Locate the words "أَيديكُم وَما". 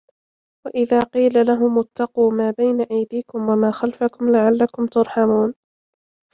2.81-3.71